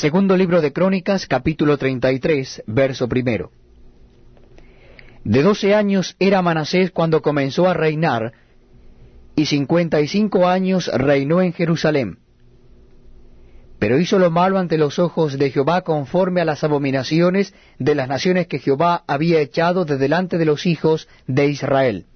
Segundo 0.00 0.34
libro 0.34 0.62
de 0.62 0.72
Crónicas, 0.72 1.26
capítulo 1.26 1.76
33, 1.76 2.62
verso 2.66 3.06
primero. 3.06 3.50
De 5.24 5.42
doce 5.42 5.74
años 5.74 6.16
era 6.18 6.40
Manasés 6.40 6.90
cuando 6.90 7.20
comenzó 7.20 7.68
a 7.68 7.74
reinar, 7.74 8.32
y 9.36 9.44
cincuenta 9.44 10.00
y 10.00 10.08
cinco 10.08 10.48
años 10.48 10.90
reinó 10.90 11.42
en 11.42 11.52
Jerusalén. 11.52 12.18
Pero 13.78 13.98
hizo 13.98 14.18
lo 14.18 14.30
malo 14.30 14.56
ante 14.56 14.78
los 14.78 14.98
ojos 14.98 15.38
de 15.38 15.50
Jehová 15.50 15.82
conforme 15.82 16.40
a 16.40 16.46
las 16.46 16.64
abominaciones 16.64 17.52
de 17.78 17.94
las 17.94 18.08
naciones 18.08 18.46
que 18.46 18.58
Jehová 18.58 19.04
había 19.06 19.42
echado 19.42 19.84
de 19.84 19.98
delante 19.98 20.38
de 20.38 20.46
los 20.46 20.64
hijos 20.64 21.08
de 21.26 21.48
Israel. 21.48 22.06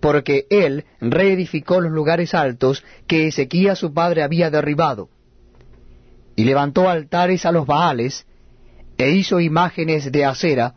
Porque 0.00 0.48
él 0.50 0.86
reedificó 1.00 1.80
los 1.80 1.92
lugares 1.92 2.34
altos 2.34 2.82
que 3.06 3.28
Ezequías 3.28 3.78
su 3.78 3.94
padre 3.94 4.24
había 4.24 4.50
derribado, 4.50 5.08
y 6.38 6.44
levantó 6.44 6.88
altares 6.88 7.44
a 7.46 7.50
los 7.50 7.66
Baales, 7.66 8.24
e 8.96 9.10
hizo 9.10 9.40
imágenes 9.40 10.12
de 10.12 10.24
acera, 10.24 10.74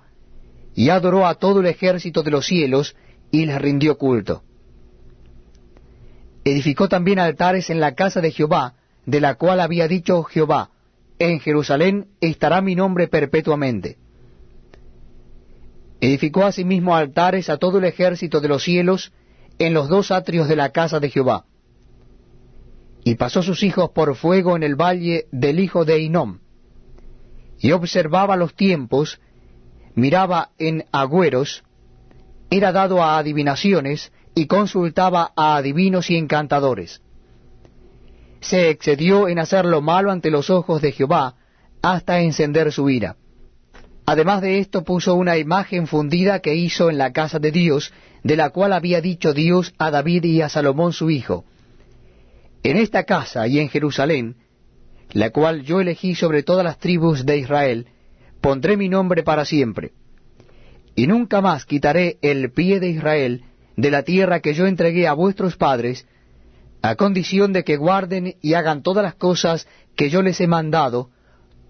y 0.73 0.89
adoró 0.89 1.27
a 1.27 1.35
todo 1.35 1.59
el 1.59 1.67
ejército 1.67 2.23
de 2.23 2.31
los 2.31 2.47
cielos, 2.47 2.95
y 3.29 3.45
les 3.45 3.61
rindió 3.61 3.95
culto. 3.99 4.41
Edificó 6.43 6.89
también 6.89 7.19
altares 7.19 7.69
en 7.69 7.79
la 7.79 7.93
casa 7.93 8.21
de 8.21 8.31
Jehová, 8.31 8.73
de 9.05 9.21
la 9.21 9.35
cual 9.35 9.59
había 9.59 9.87
dicho 9.87 10.23
Jehová, 10.23 10.71
en 11.19 11.39
Jerusalén 11.39 12.07
estará 12.21 12.59
mi 12.61 12.73
nombre 12.73 13.07
perpetuamente. 13.07 13.99
Edificó 15.99 16.43
asimismo 16.43 16.95
altares 16.95 17.51
a 17.51 17.57
todo 17.57 17.77
el 17.77 17.83
ejército 17.83 18.41
de 18.41 18.47
los 18.47 18.63
cielos 18.63 19.11
en 19.59 19.75
los 19.75 19.89
dos 19.89 20.09
atrios 20.09 20.47
de 20.47 20.55
la 20.55 20.71
casa 20.71 20.99
de 20.99 21.11
Jehová. 21.11 21.45
Y 23.03 23.15
pasó 23.15 23.41
sus 23.41 23.63
hijos 23.63 23.91
por 23.91 24.15
fuego 24.15 24.55
en 24.55 24.63
el 24.63 24.75
valle 24.75 25.25
del 25.31 25.59
hijo 25.59 25.85
de 25.85 25.99
Inom. 25.99 26.39
Y 27.59 27.71
observaba 27.71 28.35
los 28.35 28.55
tiempos, 28.55 29.19
miraba 29.95 30.49
en 30.57 30.85
agüeros, 30.91 31.63
era 32.49 32.71
dado 32.71 33.03
a 33.03 33.17
adivinaciones, 33.17 34.11
y 34.33 34.47
consultaba 34.47 35.31
a 35.35 35.57
adivinos 35.57 36.09
y 36.09 36.15
encantadores 36.15 37.01
se 38.41 38.69
excedió 38.71 39.27
en 39.29 39.39
hacer 39.39 39.65
lo 39.65 39.81
malo 39.81 40.11
ante 40.11 40.31
los 40.31 40.49
ojos 40.49 40.81
de 40.81 40.91
Jehová, 40.91 41.35
hasta 41.81 42.19
encender 42.19 42.71
su 42.71 42.89
ira. 42.89 43.15
Además 44.05 44.41
de 44.41 44.59
esto 44.59 44.83
puso 44.83 45.15
una 45.15 45.37
imagen 45.37 45.87
fundida 45.87 46.39
que 46.39 46.55
hizo 46.55 46.89
en 46.89 46.97
la 46.97 47.13
casa 47.13 47.39
de 47.39 47.51
Dios, 47.51 47.93
de 48.23 48.35
la 48.35 48.49
cual 48.49 48.73
había 48.73 48.99
dicho 48.99 49.33
Dios 49.33 49.73
a 49.77 49.91
David 49.91 50.25
y 50.25 50.41
a 50.41 50.49
Salomón 50.49 50.91
su 50.91 51.09
hijo, 51.09 51.45
En 52.63 52.77
esta 52.77 53.03
casa 53.03 53.47
y 53.47 53.59
en 53.59 53.69
Jerusalén, 53.69 54.35
la 55.13 55.31
cual 55.31 55.63
yo 55.63 55.81
elegí 55.81 56.15
sobre 56.15 56.43
todas 56.43 56.63
las 56.63 56.77
tribus 56.77 57.25
de 57.25 57.37
Israel, 57.37 57.87
pondré 58.39 58.77
mi 58.77 58.87
nombre 58.87 59.23
para 59.23 59.45
siempre. 59.45 59.93
Y 60.95 61.07
nunca 61.07 61.41
más 61.41 61.65
quitaré 61.65 62.17
el 62.21 62.51
pie 62.51 62.79
de 62.79 62.89
Israel 62.89 63.43
de 63.77 63.91
la 63.91 64.03
tierra 64.03 64.41
que 64.41 64.53
yo 64.53 64.67
entregué 64.67 65.07
a 65.07 65.13
vuestros 65.13 65.57
padres, 65.57 66.05
a 66.81 66.95
condición 66.95 67.53
de 67.53 67.63
que 67.63 67.77
guarden 67.77 68.35
y 68.41 68.53
hagan 68.53 68.83
todas 68.83 69.03
las 69.03 69.15
cosas 69.15 69.67
que 69.95 70.09
yo 70.09 70.21
les 70.21 70.39
he 70.41 70.47
mandado, 70.47 71.09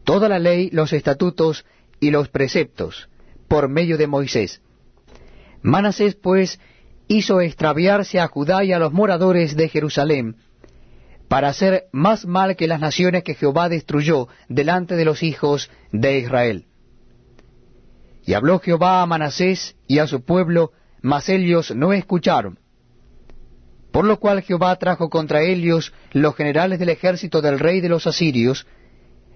toda 0.03 0.27
la 0.27 0.39
ley, 0.39 0.69
los 0.71 0.93
estatutos 0.93 1.65
y 1.99 2.11
los 2.11 2.29
preceptos, 2.29 3.09
por 3.47 3.69
medio 3.69 3.97
de 3.97 4.07
Moisés. 4.07 4.61
Manasés, 5.61 6.15
pues, 6.15 6.59
hizo 7.07 7.41
extraviarse 7.41 8.19
a 8.19 8.27
Judá 8.27 8.63
y 8.63 8.73
a 8.73 8.79
los 8.79 8.93
moradores 8.93 9.55
de 9.55 9.69
Jerusalén, 9.69 10.37
para 11.31 11.47
hacer 11.47 11.85
más 11.93 12.25
mal 12.25 12.57
que 12.57 12.67
las 12.67 12.81
naciones 12.81 13.23
que 13.23 13.35
Jehová 13.35 13.69
destruyó 13.69 14.27
delante 14.49 14.97
de 14.97 15.05
los 15.05 15.23
hijos 15.23 15.71
de 15.93 16.19
Israel. 16.19 16.65
Y 18.25 18.33
habló 18.33 18.59
Jehová 18.59 19.01
a 19.01 19.05
Manasés 19.05 19.77
y 19.87 19.99
a 19.99 20.07
su 20.07 20.25
pueblo, 20.25 20.73
mas 21.01 21.29
ellos 21.29 21.73
no 21.73 21.93
escucharon 21.93 22.59
por 23.91 24.05
lo 24.05 24.19
cual 24.19 24.41
Jehová 24.41 24.75
trajo 24.77 25.09
contra 25.09 25.41
ellos 25.41 25.93
los 26.11 26.35
generales 26.35 26.79
del 26.79 26.89
ejército 26.89 27.41
del 27.41 27.59
rey 27.59 27.81
de 27.81 27.89
los 27.89 28.07
asirios, 28.07 28.65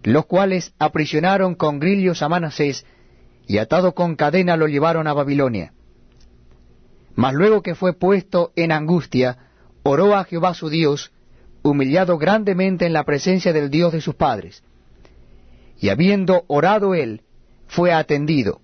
los 0.04 0.26
cuales 0.26 0.74
aprisionaron 0.80 1.56
con 1.56 1.80
grillos 1.80 2.22
a 2.22 2.30
Manasés, 2.30 2.86
y 3.48 3.58
atado 3.58 3.94
con 3.94 4.16
cadena 4.16 4.56
lo 4.56 4.68
llevaron 4.68 5.08
a 5.08 5.14
Babilonia. 5.14 5.74
Mas 7.16 7.34
luego 7.34 7.62
que 7.62 7.76
fue 7.76 7.94
puesto 7.94 8.52
en 8.56 8.72
angustia, 8.72 9.38
oró 9.84 10.16
a 10.16 10.24
Jehová 10.24 10.54
su 10.54 10.70
Dios, 10.70 11.12
humillado 11.70 12.20
grandemente 12.20 12.86
en 12.86 12.94
la 12.94 13.04
presencia 13.04 13.52
del 13.52 13.72
Dios 13.72 13.92
de 13.92 14.02
sus 14.02 14.14
padres. 14.14 14.64
Y 15.80 15.90
habiendo 15.90 16.44
orado 16.48 16.94
él, 16.94 17.22
fue 17.68 17.92
atendido, 17.92 18.62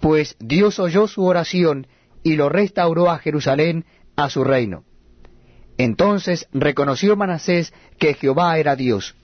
pues 0.00 0.36
Dios 0.40 0.80
oyó 0.80 1.06
su 1.06 1.24
oración 1.24 1.86
y 2.24 2.34
lo 2.34 2.48
restauró 2.48 3.10
a 3.10 3.18
Jerusalén 3.18 3.84
a 4.16 4.28
su 4.28 4.42
reino. 4.42 4.82
Entonces 5.78 6.48
reconoció 6.52 7.16
Manasés 7.16 7.72
que 7.98 8.14
Jehová 8.14 8.58
era 8.58 8.74
Dios. 8.74 9.14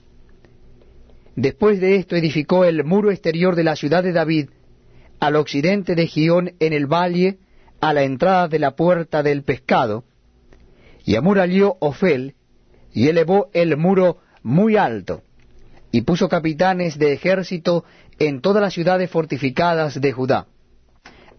Después 1.35 1.81
de 1.81 1.97
esto 1.97 2.15
edificó 2.15 2.63
el 2.63 2.85
muro 2.85 3.11
exterior 3.11 3.55
de 3.55 3.65
la 3.65 3.75
ciudad 3.75 4.03
de 4.03 4.13
David, 4.13 4.49
al 5.19 5.35
occidente 5.35 5.95
de 5.95 6.07
Gión 6.07 6.53
en 6.59 6.71
el 6.71 6.85
valle, 6.85 7.37
a 7.81 7.91
la 7.91 8.03
entrada 8.03 8.47
de 8.47 8.59
la 8.59 8.77
puerta 8.77 9.23
del 9.23 9.43
pescado, 9.43 10.05
y 11.03 11.15
amuralló 11.15 11.75
Ofel, 11.79 12.35
y 12.93 13.09
elevó 13.09 13.49
el 13.53 13.75
muro 13.77 14.19
muy 14.43 14.77
alto, 14.77 15.23
y 15.91 16.01
puso 16.01 16.29
capitanes 16.29 16.97
de 16.97 17.13
ejército 17.13 17.83
en 18.19 18.41
todas 18.41 18.61
las 18.61 18.73
ciudades 18.73 19.09
fortificadas 19.09 19.99
de 19.99 20.11
Judá. 20.11 20.47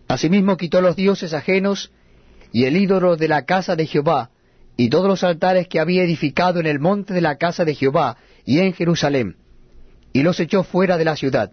Asimismo 0.09 0.57
quitó 0.57 0.81
los 0.81 0.97
dioses 0.97 1.33
ajenos 1.33 1.93
y 2.53 2.65
el 2.65 2.77
ídolo 2.77 3.17
de 3.17 3.29
la 3.29 3.45
casa 3.45 3.77
de 3.77 3.87
Jehová, 3.87 4.31
y 4.77 4.89
todos 4.89 5.07
los 5.07 5.23
altares 5.23 5.69
que 5.69 5.79
había 5.79 6.03
edificado 6.03 6.59
en 6.61 6.67
el 6.67 6.81
monte 6.81 7.15
de 7.15 7.21
la 7.21 7.37
casa 7.37 7.65
de 7.65 7.75
Jehová 7.75 8.17
y 8.45 8.59
en 8.59 8.73
Jerusalén, 8.73 9.37
y 10.13 10.23
los 10.23 10.41
echó 10.41 10.65
fuera 10.65 10.99
de 10.99 11.05
la 11.05 11.17
ciudad. 11.17 11.53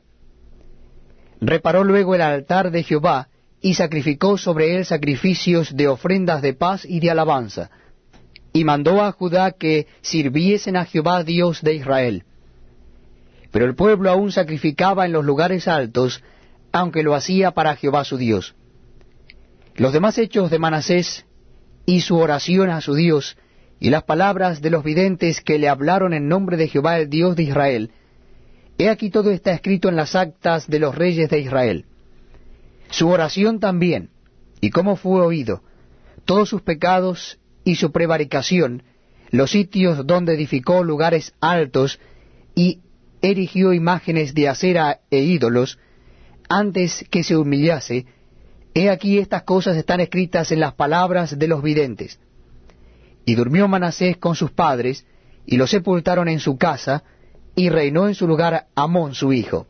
Reparó 1.39 1.83
luego 1.83 2.15
el 2.15 2.21
altar 2.21 2.71
de 2.71 2.83
Jehová, 2.83 3.29
y 3.61 3.75
sacrificó 3.75 4.39
sobre 4.39 4.75
él 4.75 4.85
sacrificios 4.85 5.75
de 5.75 5.87
ofrendas 5.87 6.41
de 6.41 6.53
paz 6.53 6.83
y 6.83 6.99
de 6.99 7.11
alabanza, 7.11 7.69
y 8.53 8.63
mandó 8.63 9.01
a 9.01 9.11
Judá 9.11 9.51
que 9.51 9.87
sirviesen 10.01 10.75
a 10.75 10.85
Jehová 10.85 11.23
Dios 11.23 11.61
de 11.61 11.75
Israel. 11.75 12.23
Pero 13.51 13.65
el 13.65 13.75
pueblo 13.75 14.09
aún 14.09 14.31
sacrificaba 14.31 15.05
en 15.05 15.11
los 15.11 15.25
lugares 15.25 15.67
altos, 15.67 16.23
aunque 16.71 17.03
lo 17.03 17.15
hacía 17.15 17.51
para 17.51 17.75
Jehová 17.75 18.03
su 18.03 18.17
Dios. 18.17 18.55
Los 19.75 19.93
demás 19.93 20.17
hechos 20.17 20.49
de 20.51 20.59
Manasés 20.59 21.25
y 21.85 22.01
su 22.01 22.17
oración 22.17 22.69
a 22.69 22.81
su 22.81 22.93
Dios, 22.93 23.37
y 23.79 23.89
las 23.89 24.03
palabras 24.03 24.61
de 24.61 24.69
los 24.69 24.83
videntes 24.83 25.41
que 25.41 25.57
le 25.57 25.67
hablaron 25.67 26.13
en 26.13 26.27
nombre 26.27 26.55
de 26.55 26.67
Jehová 26.67 26.99
el 26.99 27.09
Dios 27.09 27.35
de 27.35 27.43
Israel, 27.43 27.91
he 28.77 28.89
aquí 28.89 29.09
todo 29.09 29.31
está 29.31 29.51
escrito 29.51 29.89
en 29.89 29.95
las 29.95 30.15
actas 30.15 30.67
de 30.67 30.79
los 30.79 30.95
reyes 30.95 31.29
de 31.29 31.39
Israel. 31.39 31.85
Su 32.89 33.09
oración 33.09 33.59
también, 33.59 34.09
y 34.59 34.69
cómo 34.69 34.95
fue 34.95 35.21
oído, 35.21 35.63
todos 36.25 36.49
sus 36.49 36.61
pecados 36.61 37.39
y 37.63 37.75
su 37.75 37.91
prevaricación, 37.91 38.83
los 39.29 39.51
sitios 39.51 40.05
donde 40.05 40.33
edificó 40.33 40.83
lugares 40.83 41.33
altos 41.39 41.99
y 42.55 42.79
erigió 43.21 43.73
imágenes 43.73 44.33
de 44.33 44.49
acera 44.49 45.01
e 45.09 45.19
ídolos, 45.19 45.79
antes 46.49 47.05
que 47.09 47.23
se 47.23 47.37
humillase, 47.37 48.05
He 48.73 48.89
aquí 48.89 49.17
estas 49.17 49.43
cosas 49.43 49.75
están 49.75 49.99
escritas 49.99 50.51
en 50.51 50.59
las 50.59 50.73
palabras 50.73 51.37
de 51.37 51.47
los 51.47 51.61
videntes. 51.61 52.19
Y 53.25 53.35
durmió 53.35 53.67
Manasés 53.67 54.17
con 54.17 54.35
sus 54.35 54.51
padres, 54.51 55.05
y 55.45 55.57
lo 55.57 55.67
sepultaron 55.67 56.29
en 56.29 56.39
su 56.39 56.57
casa, 56.57 57.03
y 57.55 57.69
reinó 57.69 58.07
en 58.07 58.15
su 58.15 58.27
lugar 58.27 58.67
Amón 58.75 59.13
su 59.13 59.33
hijo. 59.33 59.67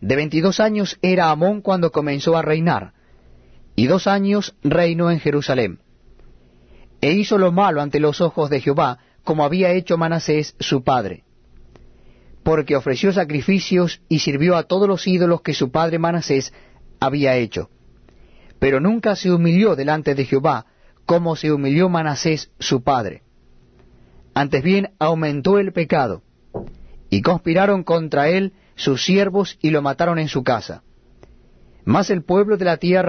De 0.00 0.16
veintidós 0.16 0.60
años 0.60 0.98
era 1.02 1.30
Amón 1.30 1.60
cuando 1.60 1.92
comenzó 1.92 2.36
a 2.36 2.42
reinar, 2.42 2.94
y 3.76 3.86
dos 3.86 4.06
años 4.06 4.54
reinó 4.62 5.10
en 5.10 5.20
Jerusalén. 5.20 5.80
E 7.04 7.12
hizo 7.12 7.36
lo 7.36 7.52
malo 7.52 7.82
ante 7.82 8.00
los 8.00 8.22
ojos 8.22 8.48
de 8.48 8.62
Jehová, 8.62 8.98
como 9.24 9.44
había 9.44 9.72
hecho 9.72 9.98
Manasés 9.98 10.56
su 10.58 10.82
padre. 10.82 11.22
Porque 12.42 12.76
ofreció 12.76 13.12
sacrificios 13.12 14.00
y 14.08 14.20
sirvió 14.20 14.56
a 14.56 14.62
todos 14.62 14.88
los 14.88 15.06
ídolos 15.06 15.42
que 15.42 15.52
su 15.52 15.70
padre 15.70 15.98
Manasés 15.98 16.54
había 17.00 17.36
hecho. 17.36 17.68
Pero 18.58 18.80
nunca 18.80 19.16
se 19.16 19.30
humilló 19.30 19.76
delante 19.76 20.14
de 20.14 20.24
Jehová, 20.24 20.64
como 21.04 21.36
se 21.36 21.52
humilló 21.52 21.90
Manasés 21.90 22.50
su 22.58 22.82
padre. 22.82 23.22
Antes 24.32 24.62
bien 24.62 24.94
aumentó 24.98 25.58
el 25.58 25.74
pecado, 25.74 26.22
y 27.10 27.20
conspiraron 27.20 27.84
contra 27.84 28.30
él 28.30 28.54
sus 28.76 29.04
siervos 29.04 29.58
y 29.60 29.68
lo 29.68 29.82
mataron 29.82 30.18
en 30.18 30.28
su 30.28 30.42
casa. 30.42 30.82
Mas 31.84 32.08
el 32.08 32.22
pueblo 32.22 32.56
de 32.56 32.64
la 32.64 32.78
tierra 32.78 33.02